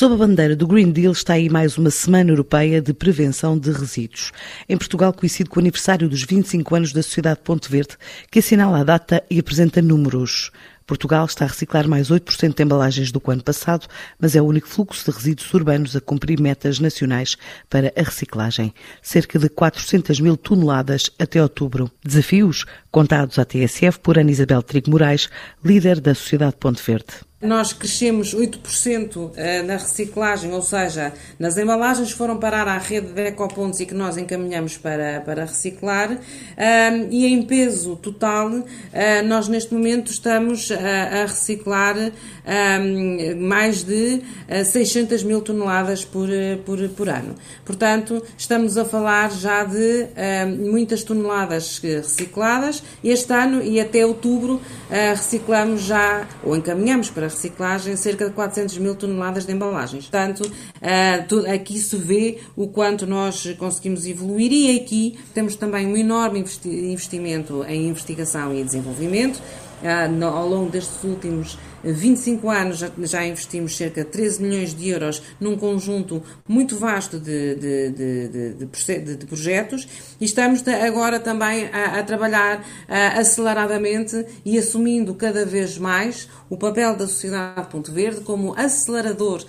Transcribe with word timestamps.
Sob 0.00 0.14
a 0.14 0.16
bandeira 0.16 0.56
do 0.56 0.66
Green 0.66 0.90
Deal 0.90 1.12
está 1.12 1.34
aí 1.34 1.50
mais 1.50 1.76
uma 1.76 1.90
Semana 1.90 2.30
Europeia 2.30 2.80
de 2.80 2.94
Prevenção 2.94 3.58
de 3.58 3.70
Resíduos. 3.70 4.32
Em 4.66 4.78
Portugal 4.78 5.12
coincide 5.12 5.50
com 5.50 5.56
o 5.56 5.60
aniversário 5.60 6.08
dos 6.08 6.22
25 6.22 6.74
anos 6.74 6.92
da 6.94 7.02
Sociedade 7.02 7.40
Ponte 7.44 7.70
Verde, 7.70 7.98
que 8.30 8.38
assinala 8.38 8.80
a 8.80 8.82
data 8.82 9.22
e 9.30 9.38
apresenta 9.38 9.82
números. 9.82 10.50
Portugal 10.86 11.26
está 11.26 11.44
a 11.44 11.48
reciclar 11.48 11.86
mais 11.86 12.10
8% 12.10 12.54
de 12.54 12.62
embalagens 12.62 13.12
do 13.12 13.20
que 13.20 13.28
o 13.28 13.30
ano 13.30 13.42
passado, 13.42 13.86
mas 14.18 14.34
é 14.34 14.40
o 14.40 14.46
único 14.46 14.68
fluxo 14.68 15.04
de 15.04 15.14
resíduos 15.14 15.52
urbanos 15.52 15.94
a 15.94 16.00
cumprir 16.00 16.40
metas 16.40 16.80
nacionais 16.80 17.36
para 17.68 17.92
a 17.94 18.02
reciclagem. 18.02 18.72
Cerca 19.02 19.38
de 19.38 19.50
400 19.50 20.18
mil 20.18 20.38
toneladas 20.38 21.10
até 21.18 21.42
outubro. 21.42 21.90
Desafios 22.02 22.64
contados 22.90 23.38
à 23.38 23.44
TSF 23.44 24.00
por 24.00 24.18
Ana 24.18 24.30
Isabel 24.30 24.62
Trigo 24.62 24.90
Moraes, 24.90 25.28
líder 25.62 26.00
da 26.00 26.14
Sociedade 26.14 26.56
Ponte 26.58 26.82
Verde. 26.82 27.29
Nós 27.42 27.72
crescemos 27.72 28.34
8% 28.34 29.30
eh, 29.34 29.62
na 29.62 29.78
reciclagem, 29.78 30.52
ou 30.52 30.60
seja, 30.60 31.10
nas 31.38 31.56
embalagens 31.56 32.10
foram 32.10 32.36
parar 32.36 32.68
à 32.68 32.76
rede 32.76 33.14
de 33.14 33.28
ecopontos 33.28 33.80
e 33.80 33.86
que 33.86 33.94
nós 33.94 34.18
encaminhamos 34.18 34.76
para, 34.76 35.22
para 35.22 35.46
reciclar. 35.46 36.18
E 37.10 37.26
em 37.26 37.42
peso 37.42 37.96
total, 37.96 38.62
eh, 38.92 39.22
nós 39.22 39.48
neste 39.48 39.72
momento 39.72 40.10
estamos 40.10 40.70
a 40.70 41.22
reciclar 41.22 41.96
mais 43.38 43.84
de 43.84 44.20
600 44.62 45.22
eh, 45.22 45.24
mil 45.24 45.40
toneladas 45.40 46.04
por, 46.04 46.28
por, 46.66 46.88
por 46.90 47.08
ano. 47.08 47.36
Portanto, 47.64 48.22
estamos 48.36 48.76
a 48.76 48.84
falar 48.84 49.30
já 49.30 49.64
de 49.64 50.08
muitas 50.58 51.02
toneladas 51.02 51.78
recicladas. 51.78 52.82
Este 53.02 53.32
ano 53.32 53.62
e 53.62 53.80
até 53.80 54.04
outubro 54.04 54.60
reciclamos 54.90 55.82
já, 55.82 56.28
ou 56.44 56.54
encaminhamos 56.54 57.08
para 57.08 57.29
reciclagem 57.30 57.96
cerca 57.96 58.26
de 58.26 58.32
400 58.32 58.78
mil 58.78 58.94
toneladas 58.94 59.46
de 59.46 59.52
embalagens. 59.52 60.04
Portanto, 60.04 60.40
uh, 60.42 61.52
aqui 61.52 61.78
se 61.78 61.96
vê 61.96 62.38
o 62.54 62.68
quanto 62.68 63.06
nós 63.06 63.46
conseguimos 63.58 64.06
evoluir 64.06 64.52
e 64.52 64.76
aqui 64.76 65.18
temos 65.32 65.54
também 65.54 65.86
um 65.86 65.96
enorme 65.96 66.44
investimento 66.64 67.64
em 67.64 67.88
investigação 67.88 68.54
e 68.54 68.62
desenvolvimento. 68.62 69.40
Uh, 69.80 70.24
ao 70.24 70.48
longo 70.48 70.70
destes 70.70 71.02
últimos 71.02 71.58
25 71.82 72.50
anos 72.50 72.84
já, 73.04 73.24
investimos 73.24 73.76
cerca 73.76 74.04
de 74.04 74.10
13 74.10 74.42
milhões 74.42 74.74
de 74.74 74.88
euros 74.90 75.22
num 75.40 75.56
conjunto 75.56 76.22
muito 76.46 76.76
vasto 76.76 77.18
de, 77.18 77.54
de, 77.54 77.90
de, 77.90 79.16
de 79.16 79.26
projetos 79.26 79.88
e 80.20 80.24
estamos 80.26 80.62
agora 80.68 81.18
também 81.18 81.70
a, 81.72 81.98
a 81.98 82.02
trabalhar 82.02 82.62
aceleradamente 83.16 84.26
e 84.44 84.58
assumindo 84.58 85.14
cada 85.14 85.46
vez 85.46 85.78
mais 85.78 86.28
o 86.50 86.56
papel 86.56 86.96
da 86.96 87.06
Sociedade 87.06 87.68
Ponto 87.70 87.92
Verde 87.92 88.20
como 88.20 88.54
acelerador 88.58 89.44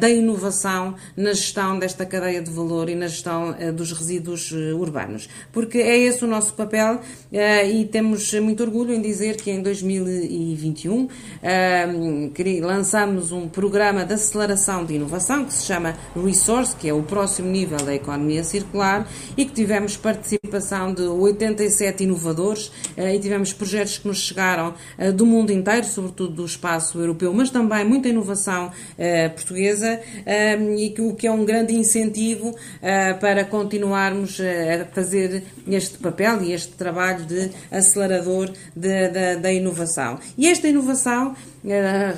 da 0.00 0.08
inovação 0.08 0.94
na 1.16 1.32
gestão 1.32 1.78
desta 1.78 2.06
cadeia 2.06 2.40
de 2.40 2.50
valor 2.50 2.88
e 2.88 2.94
na 2.94 3.08
gestão 3.08 3.54
dos 3.74 3.92
resíduos 3.92 4.52
eh, 4.52 4.72
urbanos. 4.72 5.28
Porque 5.52 5.78
é 5.78 5.98
esse 5.98 6.24
o 6.24 6.28
nosso 6.28 6.54
papel 6.54 7.00
e 7.32 7.84
temos 7.86 8.32
muito 8.34 8.62
orgulho 8.62 8.94
em 8.94 9.00
dizer 9.00 9.36
que 9.36 9.50
em 9.50 9.62
2021 9.82 11.08
lançamos 12.60 13.32
um 13.32 13.48
programa 13.48 14.04
de 14.04 14.14
aceleração 14.14 14.84
de 14.84 14.94
inovação 14.94 15.44
que 15.44 15.52
se 15.52 15.64
chama 15.64 15.96
Resource, 16.14 16.74
que 16.76 16.88
é 16.88 16.94
o 16.94 17.02
próximo 17.02 17.48
nível 17.48 17.78
da 17.78 17.94
economia 17.94 18.44
circular, 18.44 19.08
e 19.36 19.44
que 19.44 19.52
tivemos 19.52 19.96
participação 19.96 20.92
de 20.92 21.02
87 21.02 22.04
inovadores 22.04 22.70
eh, 22.96 23.14
e 23.14 23.18
tivemos 23.18 23.52
projetos 23.52 23.98
que 23.98 24.08
nos 24.08 24.18
chegaram 24.18 24.74
eh, 24.98 25.12
do 25.12 25.26
mundo 25.26 25.50
inteiro, 25.50 25.86
sobretudo 25.86 26.34
do 26.34 26.44
espaço 26.44 26.98
europeu, 26.98 27.32
mas 27.32 27.50
também 27.50 27.84
muita 27.84 28.08
inovação 28.08 28.70
eh, 28.98 29.28
portuguesa, 29.28 30.00
e 30.76 30.94
o 31.00 31.14
que 31.14 31.26
é 31.26 31.30
um 31.30 31.44
grande 31.44 31.74
incentivo 31.74 32.54
para 33.20 33.44
continuarmos 33.44 34.40
a 34.40 34.84
fazer 34.86 35.44
este 35.68 35.98
papel 35.98 36.42
e 36.42 36.52
este 36.52 36.72
trabalho 36.72 37.24
de 37.24 37.50
acelerador 37.70 38.50
da 39.40 39.52
inovação. 39.52 39.63
E 40.36 40.46
esta 40.46 40.68
inovação 40.68 41.34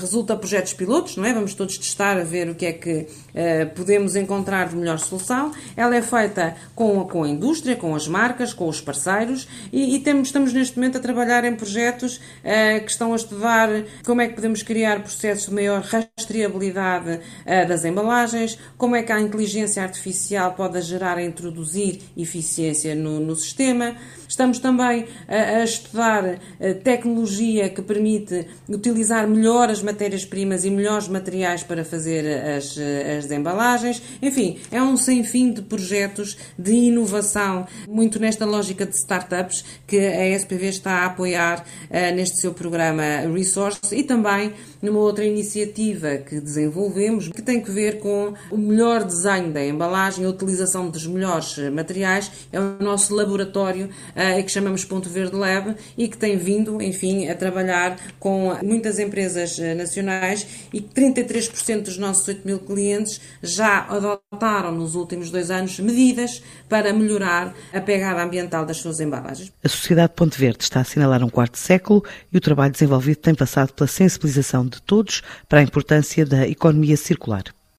resulta 0.00 0.34
projetos 0.36 0.72
pilotos, 0.72 1.16
não 1.16 1.24
é? 1.24 1.34
Vamos 1.34 1.54
todos 1.54 1.76
testar 1.76 2.16
a 2.16 2.24
ver 2.24 2.48
o 2.48 2.54
que 2.54 2.64
é 2.64 2.72
que 2.72 3.00
uh, 3.00 3.74
podemos 3.74 4.16
encontrar 4.16 4.68
de 4.68 4.76
melhor 4.76 4.98
solução. 4.98 5.52
Ela 5.76 5.96
é 5.96 6.02
feita 6.02 6.56
com, 6.74 7.04
com 7.04 7.24
a 7.24 7.28
indústria, 7.28 7.76
com 7.76 7.94
as 7.94 8.08
marcas, 8.08 8.54
com 8.54 8.66
os 8.66 8.80
parceiros 8.80 9.46
e, 9.70 9.96
e 9.96 10.00
temos, 10.00 10.28
estamos 10.28 10.52
neste 10.52 10.76
momento 10.76 10.96
a 10.96 11.00
trabalhar 11.00 11.44
em 11.44 11.54
projetos 11.54 12.16
uh, 12.16 12.82
que 12.82 12.90
estão 12.90 13.12
a 13.12 13.16
estudar 13.16 13.68
como 14.04 14.22
é 14.22 14.28
que 14.28 14.34
podemos 14.34 14.62
criar 14.62 15.00
processos 15.00 15.46
de 15.46 15.54
maior 15.54 15.82
rastreabilidade 15.82 17.20
das 17.68 17.84
embalagens, 17.84 18.58
como 18.78 18.96
é 18.96 19.02
que 19.02 19.12
a 19.12 19.20
inteligência 19.20 19.82
artificial 19.82 20.52
pode 20.52 20.80
gerar 20.80 21.18
e 21.18 21.26
introduzir 21.26 22.00
eficiência 22.16 22.94
no, 22.94 23.20
no 23.20 23.36
sistema. 23.36 23.96
Estamos 24.28 24.58
também 24.58 25.06
a, 25.28 25.58
a 25.58 25.64
estudar 25.64 26.38
tecnologia 26.82 27.68
que 27.68 27.82
permite 27.82 28.46
utilizar 28.68 29.28
melhor 29.34 29.68
as 29.68 29.82
matérias-primas 29.82 30.64
e 30.64 30.70
melhores 30.70 31.08
materiais 31.08 31.62
para 31.62 31.84
fazer 31.84 32.24
as, 32.56 32.76
as 33.18 33.30
embalagens. 33.30 34.02
Enfim, 34.22 34.58
é 34.70 34.82
um 34.82 34.96
sem 34.96 35.24
fim 35.24 35.52
de 35.52 35.62
projetos 35.62 36.36
de 36.58 36.72
inovação, 36.72 37.66
muito 37.88 38.18
nesta 38.18 38.44
lógica 38.44 38.86
de 38.86 38.94
startups 38.94 39.64
que 39.86 39.98
a 39.98 40.36
SPV 40.36 40.68
está 40.68 40.90
a 41.02 41.06
apoiar 41.06 41.60
uh, 41.90 42.14
neste 42.14 42.40
seu 42.40 42.54
programa 42.54 43.02
Resource 43.34 43.80
e 43.92 44.02
também 44.02 44.52
numa 44.80 45.00
outra 45.00 45.24
iniciativa 45.24 46.16
que 46.16 46.40
desenvolvemos 46.40 47.28
que 47.28 47.42
tem 47.42 47.60
que 47.60 47.70
ver 47.70 47.98
com 47.98 48.34
o 48.50 48.56
melhor 48.56 49.02
desenho 49.04 49.50
da 49.50 49.64
embalagem, 49.64 50.24
a 50.24 50.28
utilização 50.28 50.88
dos 50.88 51.06
melhores 51.06 51.58
materiais. 51.72 52.30
É 52.52 52.60
o 52.60 52.76
nosso 52.80 53.14
laboratório 53.14 53.86
uh, 53.86 54.42
que 54.44 54.50
chamamos 54.50 54.84
Ponto 54.84 55.08
Verde 55.08 55.36
Lab 55.36 55.74
e 55.96 56.08
que 56.08 56.16
tem 56.16 56.36
vindo, 56.36 56.80
enfim, 56.80 57.28
a 57.28 57.34
trabalhar 57.34 57.98
com 58.18 58.54
muitas 58.62 58.98
empresas 58.98 59.23
empresas 59.24 59.58
eh, 59.58 59.74
nacionais 59.74 60.46
e 60.72 60.80
33% 60.80 61.82
dos 61.82 61.96
nossos 61.96 62.28
8 62.28 62.46
mil 62.46 62.58
clientes 62.58 63.20
já 63.42 63.86
adotaram 63.88 64.72
nos 64.72 64.94
últimos 64.94 65.30
dois 65.30 65.50
anos 65.50 65.78
medidas 65.80 66.42
para 66.68 66.92
melhorar 66.92 67.54
a 67.72 67.80
pegada 67.80 68.22
ambiental 68.22 68.66
das 68.66 68.76
suas 68.76 69.00
embalagens. 69.00 69.52
A 69.62 69.68
Sociedade 69.68 70.12
Ponte 70.14 70.38
Verde 70.38 70.62
está 70.62 70.80
a 70.80 70.82
assinalar 70.82 71.22
um 71.22 71.30
quarto 71.30 71.58
século 71.58 72.04
e 72.32 72.36
o 72.36 72.40
trabalho 72.40 72.72
desenvolvido 72.72 73.16
tem 73.16 73.34
passado 73.34 73.72
pela 73.72 73.88
sensibilização 73.88 74.66
de 74.66 74.80
todos 74.82 75.22
para 75.48 75.60
a 75.60 75.62
importância 75.62 76.26
da 76.26 76.46
economia 76.46 76.96
circular. 76.96 77.44